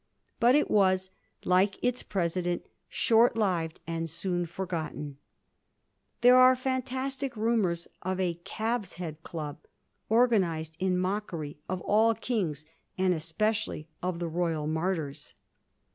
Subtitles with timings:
[0.39, 1.11] But it was,
[1.45, 5.17] like its president, short lived and soon forgotten.
[6.21, 9.59] There are fimtastic rumours of a Calves' Head Club,
[10.09, 12.65] organised in mockery of all kings,
[12.97, 15.35] and especially of the royal martyrs.